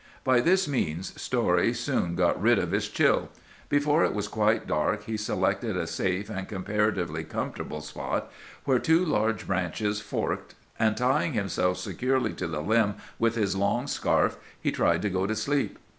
"By 0.23 0.39
this 0.39 0.67
means 0.67 1.13
Story 1.21 1.75
soon 1.75 2.15
got 2.15 2.41
rid 2.41 2.57
of 2.57 2.71
his 2.71 2.89
chill. 2.89 3.29
Before 3.69 4.03
it 4.03 4.15
was 4.15 4.27
quite 4.27 4.65
dark 4.65 5.03
he 5.03 5.15
selected 5.15 5.77
a 5.77 5.85
safe 5.85 6.27
and 6.27 6.47
comparatively 6.47 7.23
comfortable 7.23 7.81
spot 7.81 8.31
where 8.65 8.79
two 8.79 9.05
large 9.05 9.45
branches 9.45 10.01
forked, 10.01 10.55
and 10.79 10.97
tying 10.97 11.33
himself 11.33 11.77
securely 11.77 12.33
to 12.33 12.47
the 12.47 12.61
limb 12.63 12.95
with 13.19 13.35
his 13.35 13.55
long 13.55 13.85
scarf, 13.85 14.37
he 14.59 14.71
tried 14.71 15.03
to 15.03 15.09
go 15.11 15.27
to 15.27 15.35
sleep. 15.35 15.77